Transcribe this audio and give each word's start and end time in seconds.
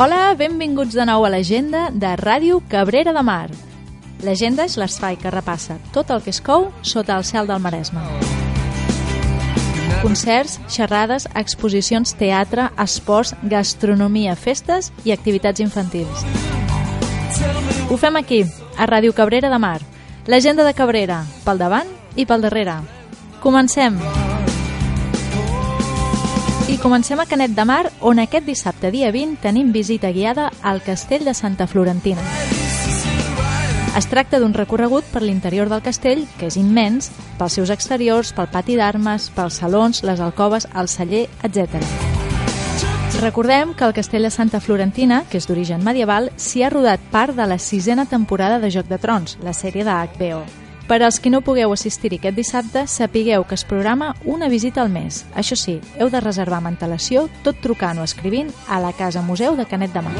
Hola, 0.00 0.32
benvinguts 0.32 0.94
de 0.96 1.04
nou 1.04 1.26
a 1.26 1.28
l'agenda 1.28 1.90
de 1.92 2.14
Ràdio 2.16 2.62
Cabrera 2.72 3.12
de 3.12 3.20
Mar. 3.20 3.50
L'agenda 4.24 4.64
és 4.64 4.78
l'espai 4.80 5.18
que 5.20 5.28
repassa 5.28 5.74
tot 5.92 6.08
el 6.14 6.22
que 6.24 6.32
es 6.32 6.38
cou 6.40 6.70
sota 6.80 7.18
el 7.20 7.26
cel 7.28 7.44
del 7.50 7.60
Maresme. 7.60 8.00
Concerts, 10.00 10.56
xerrades, 10.72 11.26
exposicions, 11.36 12.14
teatre, 12.16 12.70
esports, 12.80 13.34
gastronomia, 13.42 14.38
festes 14.40 14.88
i 15.04 15.12
activitats 15.12 15.60
infantils. 15.60 16.24
Ho 17.90 18.00
fem 18.00 18.16
aquí, 18.16 18.40
a 18.80 18.88
Ràdio 18.88 19.12
Cabrera 19.12 19.52
de 19.52 19.60
Mar. 19.60 19.82
L'agenda 20.24 20.64
de 20.64 20.72
Cabrera, 20.72 21.26
pel 21.44 21.60
davant 21.60 21.92
i 22.16 22.24
pel 22.24 22.48
darrere. 22.48 22.80
Comencem! 23.44 24.00
I 24.00 24.19
comencem 26.80 27.20
a 27.20 27.26
Canet 27.26 27.52
de 27.52 27.64
Mar, 27.64 27.92
on 28.00 28.18
aquest 28.18 28.46
dissabte, 28.46 28.90
dia 28.90 29.12
20, 29.12 29.38
tenim 29.42 29.70
visita 29.72 30.10
guiada 30.10 30.50
al 30.62 30.80
Castell 30.82 31.24
de 31.24 31.34
Santa 31.34 31.66
Florentina. 31.66 32.22
Es 33.96 34.06
tracta 34.06 34.38
d'un 34.40 34.54
recorregut 34.54 35.04
per 35.12 35.22
l'interior 35.22 35.68
del 35.68 35.82
castell, 35.82 36.24
que 36.38 36.46
és 36.48 36.56
immens, 36.56 37.10
pels 37.38 37.58
seus 37.58 37.72
exteriors, 37.74 38.30
pel 38.32 38.48
pati 38.48 38.78
d'armes, 38.78 39.28
pels 39.34 39.60
salons, 39.60 40.04
les 40.06 40.22
alcoves, 40.22 40.68
el 40.72 40.88
celler, 40.88 41.26
etc. 41.42 41.82
Recordem 43.20 43.74
que 43.74 43.84
el 43.84 43.92
castell 43.92 44.24
de 44.24 44.30
Santa 44.30 44.60
Florentina, 44.60 45.24
que 45.28 45.42
és 45.42 45.50
d'origen 45.50 45.84
medieval, 45.84 46.30
s'hi 46.36 46.62
ha 46.62 46.72
rodat 46.72 47.02
part 47.12 47.36
de 47.36 47.50
la 47.50 47.58
sisena 47.58 48.06
temporada 48.06 48.60
de 48.62 48.70
Joc 48.70 48.88
de 48.88 48.98
Trons, 49.02 49.36
la 49.42 49.52
sèrie 49.52 49.84
de 49.84 49.90
HBO. 49.90 50.44
Per 50.90 51.04
als 51.04 51.20
que 51.22 51.30
no 51.30 51.38
pugueu 51.46 51.70
assistir 51.70 52.16
aquest 52.16 52.34
dissabte, 52.34 52.80
sapigueu 52.90 53.44
que 53.46 53.54
es 53.54 53.62
programa 53.62 54.16
una 54.24 54.48
visita 54.50 54.82
al 54.82 54.88
mes. 54.90 55.20
Això 55.38 55.54
sí, 55.54 55.76
heu 55.94 56.08
de 56.10 56.18
reservar 56.18 56.58
amb 56.58 56.72
antelació, 56.72 57.28
tot 57.46 57.60
trucant 57.62 58.00
o 58.02 58.06
escrivint 58.08 58.50
a 58.66 58.80
la 58.82 58.90
Casa 58.98 59.22
Museu 59.22 59.54
de 59.54 59.68
Canet 59.70 59.94
de 59.94 60.02
Mar. 60.02 60.16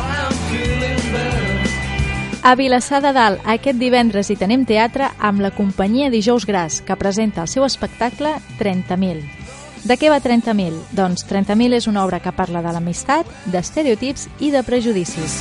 A 2.47 2.55
Vilassar 2.55 3.03
de 3.03 3.11
Dalt, 3.12 3.42
aquest 3.50 3.83
divendres 3.83 4.31
hi 4.31 4.39
tenim 4.39 4.62
teatre 4.62 5.11
amb 5.19 5.42
la 5.42 5.50
companyia 5.50 6.06
Dijous 6.09 6.47
Gras, 6.47 6.78
que 6.87 6.94
presenta 6.94 7.42
el 7.42 7.50
seu 7.50 7.66
espectacle 7.66 8.37
30.000. 8.62 9.27
De 9.91 9.98
què 9.98 10.06
va 10.06 10.22
30.000? 10.22 10.78
Doncs 10.94 11.27
30.000 11.27 11.83
és 11.83 11.91
una 11.91 12.05
obra 12.06 12.22
que 12.22 12.31
parla 12.31 12.62
de 12.62 12.70
l'amistat, 12.70 13.27
d'estereotips 13.50 14.28
i 14.39 14.55
de 14.55 14.62
prejudicis. 14.62 15.41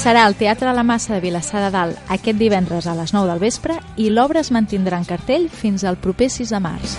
Serà 0.00 0.22
al 0.24 0.32
Teatre 0.34 0.72
La 0.72 0.82
Massa 0.82 1.12
de 1.12 1.20
Vilassar 1.20 1.60
de 1.60 1.68
Dalt 1.74 2.12
aquest 2.14 2.38
divendres 2.40 2.86
a 2.88 2.94
les 2.96 3.10
9 3.12 3.28
del 3.28 3.42
vespre 3.42 3.74
i 4.00 4.06
l'obra 4.08 4.40
es 4.40 4.48
mantindrà 4.48 4.96
en 4.96 5.04
cartell 5.04 5.50
fins 5.52 5.84
al 5.84 5.98
proper 6.00 6.30
6 6.32 6.54
de 6.54 6.60
març. 6.64 6.94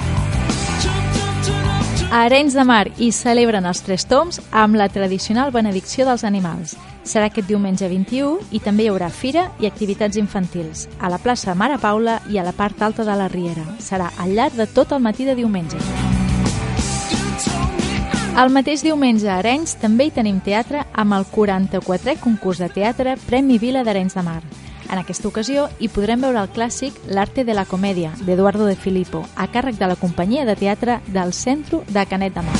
A 2.11 2.19
Arenys 2.27 2.53
de 2.53 2.67
Mar 2.67 2.91
hi 3.01 3.09
celebren 3.09 3.65
els 3.65 3.81
Tres 3.81 4.05
Toms 4.05 4.37
amb 4.51 4.77
la 4.77 4.85
tradicional 4.93 5.49
benedicció 5.49 6.05
dels 6.05 6.27
animals. 6.29 6.77
Serà 7.01 7.31
aquest 7.31 7.49
diumenge 7.49 7.89
21 7.89 8.53
i 8.53 8.61
també 8.61 8.85
hi 8.85 8.93
haurà 8.93 9.09
fira 9.09 9.49
i 9.57 9.65
activitats 9.65 10.21
infantils 10.21 10.85
a 10.99 11.09
la 11.09 11.17
plaça 11.17 11.57
Mare 11.57 11.81
Paula 11.81 12.19
i 12.29 12.37
a 12.37 12.45
la 12.45 12.53
part 12.53 12.85
alta 12.85 13.01
de 13.01 13.17
la 13.17 13.31
Riera. 13.33 13.65
Serà 13.81 14.13
al 14.21 14.37
llarg 14.37 14.61
de 14.61 14.69
tot 14.69 14.93
el 14.93 15.01
matí 15.01 15.25
de 15.25 15.39
diumenge. 15.41 16.10
El 18.31 18.49
mateix 18.55 18.79
diumenge 18.79 19.27
a 19.27 19.35
Arenys 19.41 19.73
també 19.81 20.05
hi 20.07 20.11
tenim 20.15 20.37
teatre 20.39 20.85
amb 20.97 21.17
el 21.17 21.25
44è 21.27 22.13
concurs 22.21 22.61
de 22.63 22.69
teatre 22.71 23.17
Premi 23.27 23.57
Vila 23.59 23.83
d'Arenys 23.83 24.15
de 24.15 24.23
Mar. 24.23 24.39
En 24.87 25.01
aquesta 25.01 25.27
ocasió 25.27 25.67
hi 25.79 25.89
podrem 25.91 26.23
veure 26.23 26.39
el 26.39 26.49
clàssic 26.55 26.95
L'arte 27.11 27.43
de 27.43 27.53
la 27.53 27.65
comèdia 27.67 28.13
d'Eduardo 28.23 28.65
de 28.65 28.77
Filippo, 28.79 29.25
a 29.35 29.49
càrrec 29.51 29.75
de 29.77 29.91
la 29.91 29.99
companyia 29.99 30.45
de 30.47 30.55
teatre 30.55 31.01
del 31.11 31.35
Centro 31.35 31.83
de 31.89 32.05
Canet 32.07 32.39
de 32.39 32.45
Mar. 32.47 32.57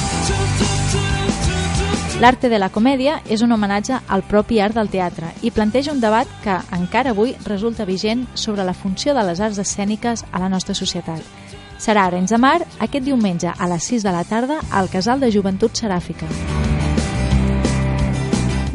L'arte 2.21 2.51
de 2.51 2.59
la 2.59 2.69
comèdia 2.69 3.21
és 3.31 3.41
un 3.41 3.55
homenatge 3.55 3.95
al 4.07 4.27
propi 4.27 4.59
art 4.59 4.75
del 4.75 4.91
teatre 4.91 5.31
i 5.41 5.55
planteja 5.55 5.95
un 5.95 6.03
debat 6.03 6.27
que 6.43 6.59
encara 6.77 7.15
avui 7.15 7.31
resulta 7.47 7.87
vigent 7.87 8.27
sobre 8.35 8.67
la 8.67 8.75
funció 8.75 9.15
de 9.15 9.23
les 9.23 9.39
arts 9.39 9.63
escèniques 9.63 10.27
a 10.31 10.43
la 10.43 10.51
nostra 10.51 10.75
societat. 10.75 11.40
Serà 11.81 12.03
a 12.03 12.11
Arenys 12.11 12.29
de 12.29 12.37
Mar 12.37 12.59
aquest 12.77 13.07
diumenge 13.07 13.49
a 13.49 13.67
les 13.71 13.87
6 13.89 14.03
de 14.05 14.11
la 14.13 14.21
tarda 14.23 14.59
al 14.69 14.89
Casal 14.93 15.19
de 15.19 15.31
Joventut 15.33 15.73
Seràfica. 15.73 16.27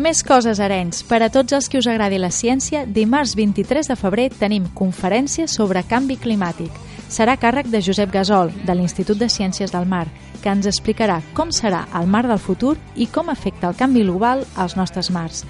Més 0.03 0.25
coses, 0.27 0.59
Arenys. 0.59 1.05
Per 1.07 1.21
a 1.23 1.29
tots 1.31 1.55
els 1.55 1.69
que 1.71 1.79
us 1.79 1.87
agradi 1.87 2.19
la 2.19 2.33
ciència, 2.35 2.83
dimarts 2.85 3.37
23 3.39 3.93
de 3.93 3.97
febrer 3.97 4.27
tenim 4.35 4.67
conferència 4.75 5.47
sobre 5.47 5.85
canvi 5.87 6.19
climàtic. 6.19 6.75
Serà 7.07 7.37
càrrec 7.39 7.71
de 7.71 7.81
Josep 7.81 8.11
Gasol, 8.11 8.51
de 8.67 8.75
l'Institut 8.75 9.23
de 9.23 9.31
Ciències 9.31 9.71
del 9.71 9.87
Mar, 9.87 10.09
que 10.43 10.51
ens 10.51 10.67
explicarà 10.67 11.21
com 11.35 11.55
serà 11.55 11.85
el 11.95 12.11
mar 12.11 12.25
del 12.27 12.43
futur 12.43 12.75
i 12.97 13.07
com 13.07 13.31
afecta 13.31 13.71
el 13.71 13.79
canvi 13.79 14.03
global 14.03 14.43
als 14.57 14.75
nostres 14.75 15.13
mars. 15.15 15.45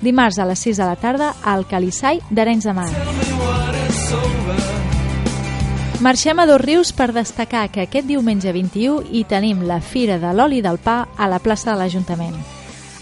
Dimarts 0.00 0.40
a 0.40 0.48
les 0.48 0.64
6 0.64 0.80
de 0.80 0.88
la 0.88 0.96
tarda 0.96 1.34
al 1.44 1.68
Calissai 1.68 2.24
d'Arenys 2.30 2.68
de 2.68 2.76
Mar. 2.80 3.21
Marxem 6.02 6.40
a 6.40 6.46
Dos 6.46 6.60
Rius 6.60 6.92
per 6.92 7.12
destacar 7.14 7.68
que 7.70 7.84
aquest 7.84 8.08
diumenge 8.10 8.50
21 8.50 9.04
hi 9.14 9.20
tenim 9.22 9.60
la 9.62 9.76
Fira 9.78 10.16
de 10.18 10.32
l'Oli 10.34 10.58
del 10.58 10.80
Pa 10.82 11.06
a 11.14 11.28
la 11.30 11.38
plaça 11.38 11.70
de 11.70 11.76
l'Ajuntament. 11.78 12.34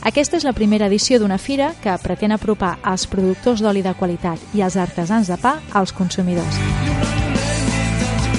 Aquesta 0.04 0.36
és 0.36 0.44
la 0.44 0.52
primera 0.52 0.84
edició 0.84 1.16
d'una 1.16 1.38
fira 1.40 1.70
que 1.80 1.94
pretén 2.02 2.36
apropar 2.36 2.74
els 2.84 3.06
productors 3.08 3.62
d'oli 3.64 3.80
de 3.80 3.94
qualitat 3.96 4.52
i 4.52 4.60
els 4.60 4.76
artesans 4.76 5.32
de 5.32 5.40
pa 5.40 5.54
als 5.72 5.94
consumidors. 5.96 6.60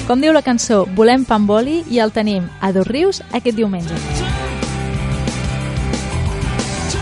Com 0.06 0.22
diu 0.22 0.30
la 0.30 0.46
cançó, 0.46 0.84
volem 0.94 1.26
pa 1.26 1.40
amb 1.42 1.50
oli 1.50 1.82
i 1.90 1.98
el 1.98 2.14
tenim 2.14 2.46
a 2.60 2.70
Dos 2.70 2.86
Rius 2.86 3.22
aquest 3.32 3.58
diumenge. 3.58 3.98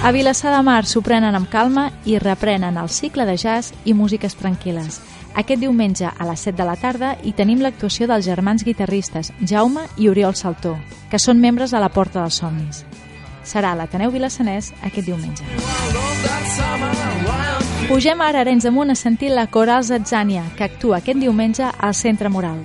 A 0.00 0.16
Vilassar 0.16 0.56
de 0.56 0.64
Mar 0.64 0.86
s'ho 0.88 1.04
prenen 1.04 1.36
amb 1.36 1.52
calma 1.52 1.90
i 2.08 2.16
reprenen 2.16 2.80
el 2.80 2.88
cicle 2.88 3.28
de 3.28 3.36
jazz 3.36 3.76
i 3.84 3.92
músiques 3.92 4.40
tranquil·les. 4.40 5.09
Aquest 5.34 5.60
diumenge 5.62 6.10
a 6.10 6.26
les 6.26 6.40
7 6.40 6.56
de 6.58 6.66
la 6.66 6.76
tarda 6.76 7.12
hi 7.22 7.32
tenim 7.36 7.60
l'actuació 7.62 8.08
dels 8.10 8.26
germans 8.26 8.64
guitarristes 8.66 9.32
Jaume 9.46 9.86
i 9.96 10.08
Oriol 10.10 10.34
Saltó, 10.34 10.74
que 11.10 11.18
són 11.22 11.40
membres 11.40 11.70
de 11.70 11.80
la 11.80 11.88
Porta 11.88 12.20
dels 12.20 12.40
Somnis. 12.42 12.84
Serà 13.46 13.72
a 13.72 13.78
l'Ateneu 13.78 14.10
Vilassanès 14.10 14.72
aquest 14.82 15.06
diumenge. 15.06 15.46
Pugem 17.88 18.20
ara 18.22 18.42
Arenys 18.44 18.66
Amunt 18.68 18.92
a 18.92 18.98
sentir 18.98 19.30
la 19.34 19.46
Coral 19.50 19.82
Zatzània, 19.86 20.44
que 20.56 20.66
actua 20.66 21.00
aquest 21.00 21.18
diumenge 21.18 21.66
al 21.66 21.94
Centre 21.94 22.28
Moral. 22.28 22.60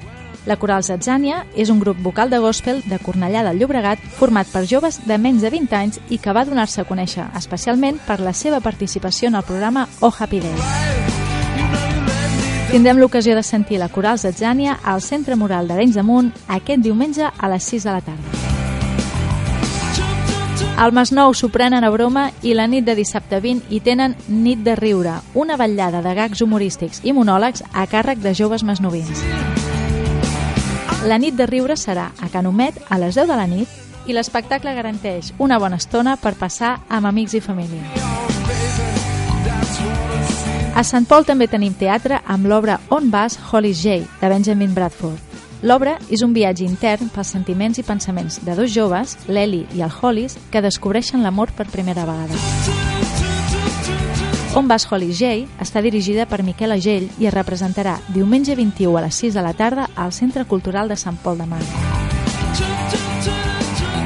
La 0.45 0.57
Coral 0.61 0.83
Zatzània 0.85 1.39
és 1.57 1.71
un 1.73 1.79
grup 1.81 1.97
vocal 2.05 2.29
de 2.29 2.37
gospel 2.37 2.83
de 2.85 2.99
Cornellà 3.01 3.41
del 3.47 3.57
Llobregat 3.57 4.03
format 4.19 4.51
per 4.51 4.65
joves 4.69 4.99
de 5.07 5.17
menys 5.17 5.41
de 5.41 5.49
20 5.49 5.79
anys 5.79 5.99
i 6.09 6.19
que 6.21 6.33
va 6.37 6.45
donar-se 6.45 6.83
a 6.83 6.89
conèixer 6.89 7.25
especialment 7.41 7.97
per 8.05 8.19
la 8.21 8.33
seva 8.33 8.61
participació 8.61 9.33
en 9.33 9.41
el 9.41 9.47
programa 9.49 9.87
Oh 10.01 10.13
Happy 10.13 10.45
Day. 10.45 11.04
Tindrem 12.75 12.97
l'ocasió 12.99 13.37
de 13.37 13.43
sentir 13.47 13.77
la 13.79 13.87
Coral 13.87 14.17
Zatzània 14.19 14.73
al 14.83 14.99
Centre 14.99 15.37
Moral 15.39 15.69
d'Arenys 15.69 15.95
de 15.95 16.01
Munt 16.03 16.33
aquest 16.51 16.81
diumenge 16.83 17.23
a 17.23 17.47
les 17.47 17.63
6 17.71 17.85
de 17.87 17.93
la 17.95 18.01
tarda. 18.03 18.27
Al 20.83 20.91
Masnou 20.91 21.31
s'ho 21.31 21.47
prenen 21.53 21.87
a 21.87 21.91
broma 21.93 22.25
i 22.43 22.51
la 22.51 22.67
nit 22.67 22.83
de 22.83 22.97
dissabte 22.99 23.39
20 23.39 23.71
hi 23.71 23.79
tenen 23.79 24.17
Nit 24.27 24.59
de 24.67 24.75
Riure, 24.75 25.13
una 25.33 25.55
vetllada 25.55 26.03
de 26.03 26.13
gags 26.19 26.43
humorístics 26.43 26.99
i 27.07 27.15
monòlegs 27.15 27.63
a 27.71 27.87
càrrec 27.87 28.19
de 28.19 28.35
joves 28.35 28.67
masnovins. 28.67 29.23
La 31.07 31.15
nit 31.15 31.39
de 31.39 31.47
riure 31.47 31.79
serà 31.79 32.09
a 32.19 32.27
Canomet 32.27 32.75
a 32.89 32.99
les 32.99 33.15
10 33.15 33.31
de 33.31 33.39
la 33.39 33.47
nit 33.47 33.71
i 34.05 34.11
l'espectacle 34.11 34.75
garanteix 34.75 35.31
una 35.39 35.63
bona 35.63 35.79
estona 35.79 36.19
per 36.19 36.35
passar 36.35 36.81
amb 36.89 37.07
amics 37.07 37.39
i 37.39 37.45
família. 37.47 38.24
A 40.75 40.83
Sant 40.83 41.05
Pol 41.07 41.23
també 41.23 41.45
tenim 41.47 41.71
teatre 41.79 42.17
amb 42.27 42.49
l'obra 42.51 42.81
On 42.91 43.05
Vas, 43.07 43.37
Hollis 43.39 43.79
J, 43.79 44.01
de 44.19 44.27
Benjamin 44.27 44.73
Bradford. 44.75 45.21
L'obra 45.63 45.93
és 46.11 46.19
un 46.25 46.33
viatge 46.35 46.65
intern 46.67 47.07
pels 47.15 47.31
sentiments 47.31 47.79
i 47.79 47.85
pensaments 47.87 48.41
de 48.43 48.57
dos 48.59 48.73
joves, 48.75 49.15
l'Eli 49.31 49.63
i 49.71 49.85
el 49.87 49.95
Hollis, 50.01 50.35
que 50.51 50.59
descobreixen 50.61 51.23
l'amor 51.23 51.55
per 51.55 51.69
primera 51.71 52.03
vegada. 52.03 52.35
On 54.59 54.67
vas 54.67 54.83
Hollis 54.91 55.15
J 55.15 55.47
està 55.63 55.79
dirigida 55.79 56.27
per 56.27 56.43
Miquel 56.43 56.75
Agell 56.75 57.07
i 57.23 57.31
es 57.31 57.33
representarà 57.39 58.01
diumenge 58.11 58.59
21 58.59 58.99
a 58.99 59.07
les 59.07 59.23
6 59.23 59.39
de 59.39 59.47
la 59.47 59.55
tarda 59.55 59.87
al 59.95 60.11
Centre 60.11 60.43
Cultural 60.43 60.91
de 60.91 60.99
Sant 60.99 61.15
Pol 61.23 61.39
de 61.39 61.47
Mar. 61.55 61.94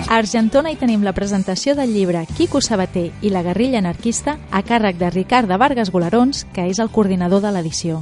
A 0.09 0.15
Argentona 0.17 0.71
hi 0.73 0.75
tenim 0.81 1.03
la 1.06 1.11
presentació 1.13 1.75
del 1.77 1.91
llibre 1.94 2.23
Quico 2.33 2.63
Sabater 2.65 3.11
i 3.21 3.29
la 3.29 3.44
guerrilla 3.45 3.77
anarquista 3.77 4.39
a 4.50 4.63
càrrec 4.65 4.97
de 4.97 5.11
Ricard 5.13 5.45
de 5.47 5.57
Vargas 5.61 5.91
Golarons, 5.94 6.47
que 6.50 6.65
és 6.65 6.79
el 6.81 6.89
coordinador 6.89 7.44
de 7.44 7.51
l'edició. 7.53 8.00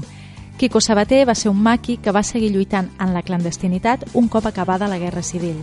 Quico 0.56 0.80
Sabater 0.80 1.26
va 1.28 1.36
ser 1.36 1.52
un 1.52 1.60
maqui 1.60 1.98
que 2.00 2.16
va 2.16 2.24
seguir 2.24 2.54
lluitant 2.56 2.88
en 3.04 3.12
la 3.12 3.26
clandestinitat 3.28 4.08
un 4.14 4.32
cop 4.32 4.48
acabada 4.48 4.88
la 4.88 5.02
Guerra 5.04 5.22
Civil. 5.22 5.60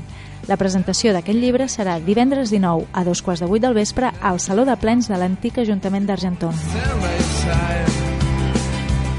La 0.46 0.60
presentació 0.60 1.16
d'aquest 1.16 1.40
llibre 1.40 1.64
serà 1.64 1.96
divendres 1.96 2.52
19 2.52 2.92
a 2.92 3.08
dos 3.08 3.24
quarts 3.24 3.40
de 3.40 3.48
vuit 3.48 3.64
del 3.64 3.72
vespre 3.72 4.12
al 4.20 4.36
Saló 4.36 4.68
de 4.68 4.76
Plens 4.76 5.08
de 5.08 5.16
l'antic 5.16 5.64
Ajuntament 5.64 6.04
d'Argentona. 6.04 6.60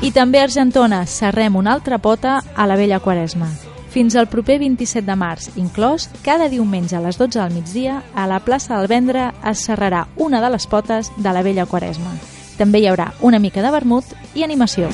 I 0.06 0.14
també 0.14 0.46
a 0.46 0.46
Argentona 0.46 1.08
serrem 1.10 1.58
una 1.58 1.74
altra 1.74 1.98
pota 1.98 2.44
a 2.54 2.70
la 2.70 2.78
vella 2.78 3.02
Quaresma. 3.02 3.65
Fins 3.96 4.18
al 4.20 4.28
proper 4.28 4.58
27 4.60 5.08
de 5.08 5.16
març, 5.16 5.46
inclòs, 5.56 6.10
cada 6.20 6.50
diumenge 6.52 6.98
a 6.98 7.00
les 7.00 7.16
12 7.16 7.40
del 7.40 7.54
migdia, 7.56 8.02
a 8.12 8.26
la 8.28 8.42
plaça 8.44 8.76
del 8.76 8.90
Vendre 8.92 9.30
es 9.48 9.62
serrarà 9.64 10.02
una 10.20 10.42
de 10.44 10.50
les 10.52 10.66
potes 10.68 11.14
de 11.16 11.32
la 11.32 11.40
vella 11.46 11.64
Quaresma. 11.64 12.12
També 12.58 12.82
hi 12.82 12.90
haurà 12.92 13.14
una 13.24 13.40
mica 13.40 13.64
de 13.64 13.72
vermut 13.72 14.10
i 14.36 14.44
animació. 14.44 14.90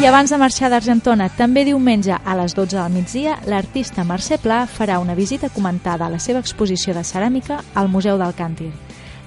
I 0.00 0.08
abans 0.08 0.32
de 0.32 0.38
marxar 0.40 0.70
d'Argentona, 0.72 1.28
també 1.36 1.66
diumenge 1.68 2.16
a 2.16 2.38
les 2.40 2.56
12 2.56 2.78
del 2.80 2.96
migdia, 2.96 3.36
l'artista 3.44 4.00
Mercè 4.08 4.40
Pla 4.40 4.62
farà 4.64 4.96
una 5.04 5.12
visita 5.14 5.52
comentada 5.52 6.06
a 6.08 6.14
la 6.16 6.18
seva 6.18 6.40
exposició 6.40 6.96
de 6.96 7.04
ceràmica 7.04 7.60
al 7.74 7.92
Museu 7.92 8.16
del 8.16 8.32
Càntir. 8.32 8.72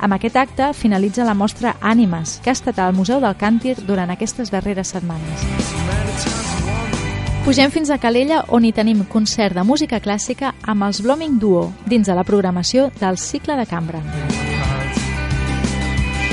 Amb 0.02 0.18
aquest 0.18 0.42
acte 0.42 0.74
finalitza 0.74 1.22
la 1.24 1.38
mostra 1.38 1.78
Ànimes, 1.82 2.40
que 2.42 2.50
ha 2.50 2.58
estat 2.58 2.82
al 2.82 2.98
Museu 2.98 3.22
del 3.22 3.38
Càntir 3.38 3.78
durant 3.86 4.10
aquestes 4.10 4.50
darreres 4.50 4.98
setmanes. 4.98 6.27
Pugem 7.48 7.72
fins 7.72 7.88
a 7.90 7.96
Calella, 7.96 8.42
on 8.52 8.66
hi 8.68 8.74
tenim 8.76 9.06
concert 9.08 9.56
de 9.56 9.64
música 9.64 10.02
clàssica 10.04 10.50
amb 10.68 10.84
els 10.84 10.98
Blooming 11.00 11.38
Duo, 11.40 11.62
dins 11.88 12.10
de 12.10 12.12
la 12.18 12.26
programació 12.28 12.90
del 13.00 13.16
cicle 13.16 13.56
de 13.56 13.64
cambra. 13.64 14.02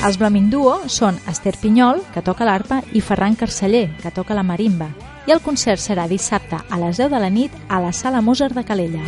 Els 0.03 0.19
Blooming 0.19 0.51
Duo 0.51 0.75
són 0.91 1.23
Esther 1.31 1.55
Pinyol, 1.63 2.03
que 2.11 2.25
toca 2.27 2.43
l'arpa, 2.51 2.81
i 2.91 2.99
Ferran 2.99 3.39
Carceller, 3.39 3.93
que 4.03 4.11
toca 4.11 4.35
la 4.35 4.43
marimba. 4.43 4.91
I 5.31 5.39
el 5.39 5.45
concert 5.47 5.79
serà 5.79 6.11
dissabte 6.11 6.59
a 6.59 6.83
les 6.83 6.99
10 6.99 7.15
de 7.15 7.23
la 7.23 7.31
nit 7.31 7.55
a 7.69 7.79
la 7.79 7.95
Sala 7.95 8.19
Mozart 8.19 8.59
de 8.59 8.67
Calella. 8.67 9.07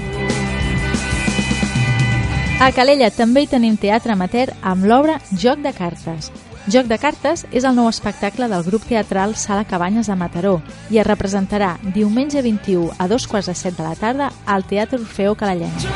A 2.62 2.70
Calella 2.70 3.10
també 3.10 3.42
hi 3.42 3.50
tenim 3.50 3.74
teatre 3.74 4.14
amateur 4.14 4.54
amb 4.62 4.86
l'obra 4.86 5.18
Joc 5.34 5.58
de 5.58 5.74
cartes. 5.74 6.30
Joc 6.66 6.88
de 6.90 6.96
cartes 6.98 7.44
és 7.54 7.62
el 7.62 7.76
nou 7.78 7.86
espectacle 7.86 8.48
del 8.50 8.64
grup 8.66 8.82
teatral 8.88 9.36
Sala 9.38 9.62
Cabanyes 9.70 10.08
de 10.10 10.16
Mataró 10.18 10.56
i 10.90 10.98
es 10.98 11.06
representarà 11.06 11.76
diumenge 11.94 12.42
21 12.42 12.90
a 12.98 13.06
dos 13.06 13.28
quarts 13.30 13.46
de 13.46 13.54
set 13.54 13.76
de 13.78 13.84
la 13.86 13.94
tarda 13.94 14.32
al 14.46 14.64
Teatre 14.66 14.98
Orfeo 14.98 15.36
Calellenc. 15.38 15.86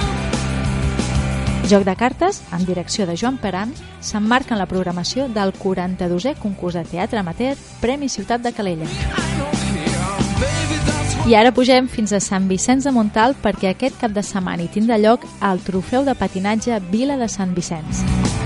Joc 1.71 1.83
de 1.87 1.95
cartes, 1.97 2.43
en 2.55 2.65
direcció 2.67 3.07
de 3.07 3.17
Joan 3.19 3.39
Peran, 3.39 3.75
s'emmarca 4.01 4.55
en 4.55 4.63
la 4.63 4.69
programació 4.71 5.27
del 5.29 5.53
42è 5.59 6.37
concurs 6.39 6.79
de 6.79 6.85
teatre 6.87 7.19
amateur 7.19 7.57
Premi 7.81 8.09
Ciutat 8.09 8.43
de 8.47 8.53
Calella. 8.55 8.87
I 11.27 11.35
ara 11.35 11.51
pugem 11.51 11.91
fins 11.91 12.15
a 12.15 12.23
Sant 12.23 12.47
Vicenç 12.51 12.87
de 12.87 12.95
Montal 12.95 13.35
perquè 13.43 13.75
aquest 13.75 13.99
cap 13.99 14.15
de 14.15 14.23
setmana 14.23 14.63
hi 14.63 14.71
tindrà 14.71 14.99
lloc 15.03 15.27
el 15.43 15.67
trofeu 15.67 16.07
de 16.07 16.15
patinatge 16.15 16.79
Vila 16.95 17.19
de 17.19 17.29
Sant 17.29 17.59
Vicenç. 17.59 18.40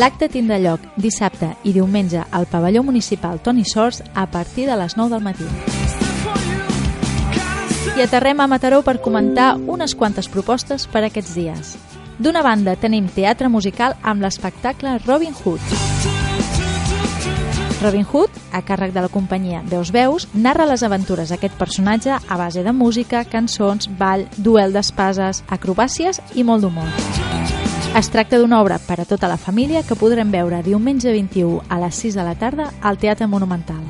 L'acte 0.00 0.24
tindrà 0.32 0.56
lloc 0.56 0.80
dissabte 0.96 1.50
i 1.68 1.72
diumenge 1.76 2.22
al 2.32 2.46
pavelló 2.48 2.80
municipal 2.82 3.42
Toni 3.44 3.64
Sors 3.68 4.00
a 4.14 4.24
partir 4.26 4.64
de 4.66 4.76
les 4.80 4.96
9 4.96 5.12
del 5.12 5.20
matí. 5.20 5.44
I 7.92 8.00
aterrem 8.00 8.40
a 8.40 8.46
Mataró 8.48 8.80
per 8.82 9.02
comentar 9.04 9.58
unes 9.58 9.94
quantes 9.94 10.30
propostes 10.32 10.86
per 10.88 11.04
aquests 11.04 11.34
dies. 11.36 11.74
D'una 12.18 12.40
banda, 12.40 12.72
tenim 12.76 13.10
teatre 13.12 13.50
musical 13.52 13.98
amb 14.00 14.24
l'espectacle 14.24 14.96
Robin 15.04 15.36
Hood. 15.36 15.60
Robin 17.82 18.06
Hood, 18.06 18.30
a 18.52 18.62
càrrec 18.64 18.94
de 18.94 19.02
la 19.04 19.10
companyia 19.12 19.60
Veus 19.68 19.90
Veus, 19.92 20.28
narra 20.32 20.64
les 20.70 20.86
aventures 20.86 21.28
d'aquest 21.34 21.58
personatge 21.58 22.16
a 22.16 22.38
base 22.40 22.64
de 22.64 22.72
música, 22.72 23.26
cançons, 23.28 23.90
ball, 23.98 24.24
duel 24.38 24.72
d'espases, 24.72 25.44
acrobàcies 25.50 26.22
i 26.32 26.46
molt 26.46 26.64
d'humor. 26.64 27.21
Es 27.94 28.08
tracta 28.08 28.38
d'una 28.40 28.62
obra 28.62 28.78
per 28.80 29.02
a 29.02 29.04
tota 29.04 29.28
la 29.28 29.36
família 29.36 29.82
que 29.84 29.98
podrem 30.00 30.30
veure 30.32 30.62
diumenge 30.64 31.12
21 31.12 31.60
a 31.68 31.76
les 31.82 31.98
6 32.00 32.16
de 32.16 32.24
la 32.24 32.34
tarda 32.40 32.70
al 32.80 32.96
Teatre 32.96 33.28
Monumental. 33.28 33.82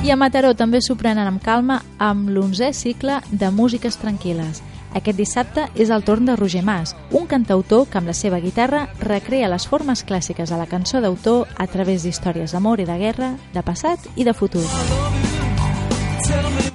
I 0.00 0.08
a 0.08 0.16
Mataró 0.16 0.54
també 0.56 0.80
s'ho 0.80 0.96
prenen 0.96 1.28
amb 1.28 1.42
calma 1.44 1.82
amb 1.98 2.32
l'11è 2.32 2.72
cicle 2.72 3.20
de 3.28 3.52
Músiques 3.52 4.00
Tranquil·les, 4.00 4.62
aquest 4.94 5.18
dissabte 5.20 5.68
és 5.76 5.92
el 5.92 6.02
torn 6.02 6.26
de 6.26 6.34
Roger 6.40 6.64
Mas, 6.64 6.96
un 7.12 7.28
cantautor 7.30 7.86
que 7.90 8.00
amb 8.00 8.10
la 8.10 8.16
seva 8.16 8.40
guitarra 8.40 8.88
recrea 8.98 9.52
les 9.52 9.68
formes 9.68 10.02
clàssiques 10.06 10.50
de 10.50 10.58
la 10.58 10.66
cançó 10.66 11.04
d'autor 11.04 11.46
a 11.56 11.68
través 11.68 12.02
d'històries 12.02 12.56
d'amor 12.56 12.80
i 12.80 12.88
de 12.88 12.98
guerra, 12.98 13.34
de 13.54 13.62
passat 13.62 14.10
i 14.16 14.24
de 14.24 14.34
futur. 14.34 14.64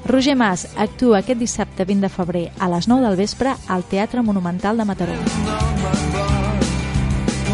Roger 0.05 0.35
Mas 0.35 0.67
actua 0.77 1.19
aquest 1.19 1.39
dissabte 1.39 1.85
20 1.85 2.05
de 2.05 2.09
febrer 2.09 2.45
a 2.59 2.69
les 2.69 2.87
9 2.87 3.01
del 3.07 3.17
vespre 3.17 3.55
al 3.67 3.83
Teatre 3.83 4.21
Monumental 4.21 4.77
de 4.77 4.85
Mataró. 4.85 5.17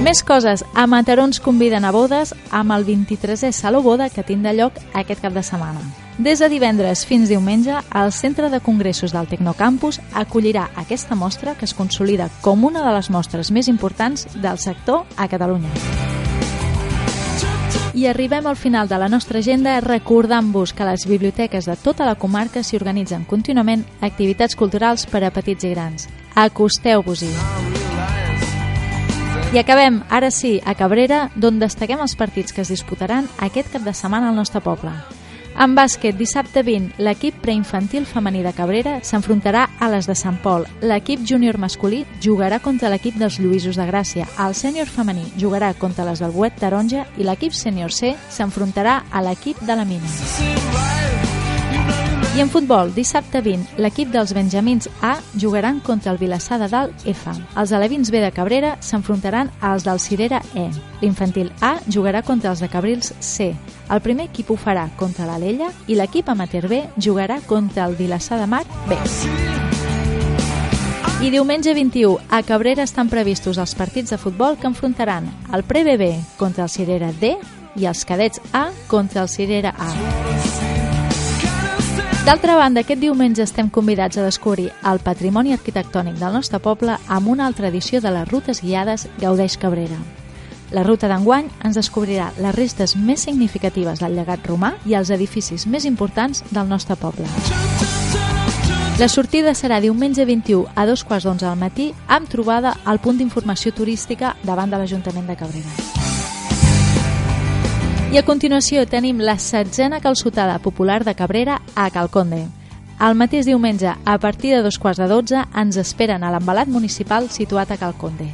Més 0.02 0.24
coses, 0.26 0.66
a 0.74 0.88
Mataró 0.90 1.24
ens 1.30 1.40
conviden 1.40 1.86
a 1.86 1.92
bodes 1.94 2.34
amb 2.50 2.74
el 2.74 2.88
23è 2.88 3.52
Saló 3.54 3.84
Boda 3.86 4.10
que 4.10 4.26
tindrà 4.26 4.52
lloc 4.58 4.80
aquest 4.98 5.22
cap 5.22 5.34
de 5.34 5.44
setmana. 5.46 5.84
Des 6.18 6.42
de 6.42 6.50
divendres 6.50 7.06
fins 7.06 7.30
diumenge, 7.30 7.78
el 7.96 8.12
Centre 8.12 8.50
de 8.50 8.60
Congressos 8.60 9.14
del 9.14 9.30
Tecnocampus 9.30 10.02
acollirà 10.14 10.68
aquesta 10.76 11.16
mostra 11.16 11.56
que 11.56 11.70
es 11.70 11.78
consolida 11.78 12.30
com 12.42 12.66
una 12.66 12.84
de 12.84 12.98
les 12.98 13.10
mostres 13.14 13.54
més 13.54 13.70
importants 13.70 14.28
del 14.36 14.58
sector 14.58 15.06
a 15.16 15.30
Catalunya. 15.30 15.91
I 17.94 18.08
arribem 18.08 18.48
al 18.48 18.56
final 18.56 18.88
de 18.88 18.98
la 18.98 19.10
nostra 19.10 19.40
agenda 19.40 19.80
recordant-vos 19.84 20.72
que 20.74 20.88
les 20.88 21.04
biblioteques 21.08 21.68
de 21.68 21.76
tota 21.76 22.08
la 22.08 22.16
comarca 22.16 22.64
s'hi 22.64 22.80
organitzen 22.80 23.26
contínuament 23.28 23.84
activitats 24.00 24.56
culturals 24.56 25.06
per 25.12 25.26
a 25.28 25.32
petits 25.36 25.68
i 25.68 25.74
grans. 25.76 26.08
Acosteu-vos-hi! 26.36 27.34
I 29.52 29.60
acabem, 29.60 30.00
ara 30.10 30.32
sí, 30.32 30.62
a 30.64 30.78
Cabrera, 30.80 31.26
d'on 31.36 31.60
destaquem 31.60 32.00
els 32.00 32.16
partits 32.16 32.56
que 32.56 32.64
es 32.64 32.72
disputaran 32.72 33.28
aquest 33.44 33.74
cap 33.74 33.84
de 33.84 33.92
setmana 33.92 34.32
al 34.32 34.40
nostre 34.40 34.64
poble. 34.64 34.96
En 35.60 35.76
bàsquet, 35.76 36.16
dissabte 36.16 36.64
20, 36.64 36.96
l'equip 37.04 37.36
preinfantil 37.44 38.06
femení 38.08 38.42
de 38.44 38.54
Cabrera 38.56 39.00
s'enfrontarà 39.04 39.68
a 39.80 39.90
les 39.92 40.08
de 40.08 40.16
Sant 40.16 40.40
Pol. 40.42 40.66
L'equip 40.82 41.26
júnior 41.28 41.60
masculí 41.60 42.06
jugarà 42.24 42.62
contra 42.64 42.90
l'equip 42.90 43.20
dels 43.20 43.38
Lluïsos 43.40 43.78
de 43.78 43.86
Gràcia. 43.86 44.28
El 44.40 44.56
sènior 44.56 44.88
femení 44.88 45.28
jugarà 45.38 45.74
contra 45.78 46.08
les 46.08 46.24
del 46.24 46.32
Buet 46.32 46.58
Taronja 46.58 47.06
i 47.18 47.28
l'equip 47.28 47.54
sènior 47.54 47.92
C 47.92 48.16
s'enfrontarà 48.30 49.04
a 49.12 49.22
l'equip 49.22 49.60
de 49.62 49.76
la 49.76 49.86
Mina. 49.86 50.72
I 52.32 52.40
en 52.40 52.48
futbol, 52.48 52.94
dissabte 52.96 53.42
20, 53.44 53.76
l'equip 53.84 54.08
dels 54.08 54.32
Benjamins 54.32 54.88
A 55.04 55.18
jugaran 55.36 55.82
contra 55.84 56.14
el 56.14 56.18
Vilassar 56.18 56.62
de 56.62 56.70
Dalt 56.72 57.04
F. 57.04 57.28
Els 57.60 57.74
alevins 57.76 58.08
B 58.08 58.22
de 58.24 58.32
Cabrera 58.32 58.78
s'enfrontaran 58.80 59.52
als 59.60 59.84
del 59.84 60.00
Cirera 60.00 60.40
E. 60.56 60.70
L'infantil 61.02 61.52
A 61.60 61.76
jugarà 61.92 62.24
contra 62.24 62.56
els 62.56 62.64
de 62.64 62.72
Cabrils 62.72 63.12
C. 63.20 63.52
El 63.92 64.00
primer 64.00 64.30
equip 64.30 64.54
ho 64.54 64.56
farà 64.56 64.86
contra 64.96 65.26
l'Alella 65.28 65.68
i 65.92 65.98
l'equip 66.00 66.30
amateur 66.32 66.70
B 66.72 66.80
jugarà 66.96 67.42
contra 67.46 67.84
el 67.90 67.98
Vilassar 68.00 68.40
de 68.40 68.48
Mar 68.48 68.64
B. 68.88 68.96
I 71.22 71.30
diumenge 71.30 71.74
21, 71.76 72.18
a 72.30 72.42
Cabrera 72.42 72.86
estan 72.88 73.10
previstos 73.12 73.60
els 73.62 73.76
partits 73.76 74.10
de 74.10 74.18
futbol 74.18 74.56
que 74.58 74.72
enfrontaran 74.72 75.28
el 75.54 75.64
Pre-BB 75.68 76.38
contra 76.40 76.64
el 76.64 76.72
Cirera 76.72 77.12
D 77.20 77.36
i 77.76 77.86
els 77.86 78.06
cadets 78.08 78.42
A 78.54 78.70
contra 78.88 79.22
el 79.22 79.30
Cirera 79.30 79.76
A. 79.78 79.92
D'altra 82.26 82.56
banda, 82.56 82.82
aquest 82.82 83.02
diumenge 83.02 83.44
estem 83.44 83.70
convidats 83.70 84.18
a 84.18 84.26
descobrir 84.26 84.72
el 84.88 85.04
patrimoni 85.04 85.54
arquitectònic 85.54 86.18
del 86.22 86.40
nostre 86.40 86.62
poble 86.64 86.96
amb 87.08 87.28
una 87.28 87.46
altra 87.46 87.68
edició 87.68 88.00
de 88.02 88.14
les 88.14 88.28
rutes 88.32 88.64
guiades 88.64 89.08
Gaudeix 89.20 89.58
Cabrera. 89.58 90.00
La 90.72 90.84
ruta 90.88 91.10
d'enguany 91.12 91.50
ens 91.68 91.76
descobrirà 91.76 92.30
les 92.40 92.56
restes 92.56 92.96
més 92.96 93.26
significatives 93.28 94.00
del 94.00 94.16
llegat 94.16 94.46
romà 94.48 94.78
i 94.88 94.96
els 94.96 95.12
edificis 95.12 95.68
més 95.68 95.84
importants 95.86 96.46
del 96.50 96.70
nostre 96.70 96.96
poble. 96.96 97.28
La 99.00 99.10
sortida 99.10 99.52
serà 99.58 99.82
diumenge 99.82 100.24
21 100.26 100.72
a 100.76 100.86
dos 100.86 101.04
quarts 101.04 101.26
d'onze 101.26 101.44
del 101.48 101.60
matí 101.60 101.90
amb 102.08 102.30
trobada 102.30 102.76
al 102.86 103.02
punt 103.04 103.18
d'informació 103.18 103.74
turística 103.74 104.36
davant 104.44 104.72
de 104.72 104.80
l'Ajuntament 104.80 105.28
de 105.28 105.36
Cabrera. 105.36 105.74
I 108.12 108.20
a 108.20 108.24
continuació 108.28 108.86
tenim 108.88 109.20
la 109.24 109.38
setzena 109.40 110.02
calçotada 110.04 110.60
popular 110.60 111.02
de 111.04 111.16
Cabrera 111.16 111.62
a 111.76 111.90
Calconde. 111.90 112.46
El 113.02 113.16
mateix 113.18 113.48
diumenge, 113.48 113.96
a 114.06 114.18
partir 114.20 114.54
de 114.54 114.62
dos 114.62 114.78
quarts 114.78 115.00
de 115.02 115.08
dotze, 115.10 115.44
ens 115.56 115.80
esperen 115.82 116.24
a 116.24 116.32
l'embalat 116.32 116.68
municipal 116.68 117.32
situat 117.32 117.72
a 117.72 117.80
Calconde. 117.82 118.30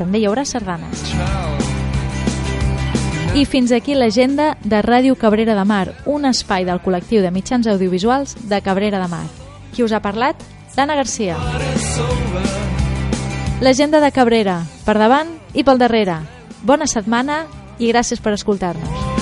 També 0.00 0.18
hi 0.18 0.26
haurà 0.26 0.48
sardanes. 0.48 1.67
I 3.34 3.44
fins 3.44 3.72
aquí 3.72 3.94
l'agenda 3.94 4.56
de 4.64 4.80
Ràdio 4.82 5.14
Cabrera 5.16 5.54
de 5.54 5.64
Mar, 5.68 5.92
un 6.06 6.24
espai 6.26 6.64
del 6.64 6.80
col·lectiu 6.82 7.22
de 7.22 7.30
mitjans 7.30 7.68
audiovisuals 7.68 8.34
de 8.48 8.60
Cabrera 8.64 9.02
de 9.02 9.08
Mar. 9.08 9.26
Qui 9.74 9.84
us 9.84 9.92
ha 9.92 10.00
parlat? 10.02 10.40
Dana 10.74 10.96
Garcia. 10.96 11.36
L'agenda 13.60 14.00
de 14.00 14.10
Cabrera, 14.14 14.62
per 14.86 14.96
davant 14.98 15.36
i 15.54 15.64
pel 15.66 15.78
darrere. 15.78 16.20
Bona 16.62 16.86
setmana 16.86 17.44
i 17.78 17.92
gràcies 17.92 18.22
per 18.22 18.34
escoltar-nos. 18.34 19.17